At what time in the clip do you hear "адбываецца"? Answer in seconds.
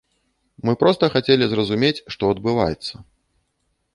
2.37-2.93